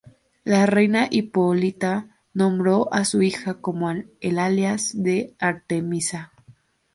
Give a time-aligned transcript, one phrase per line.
[0.45, 6.31] La Reina Hipólita nombró a su hija como el alias de Artemisa.